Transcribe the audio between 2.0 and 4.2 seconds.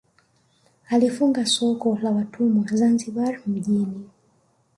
la watumwa Zanzibar mjini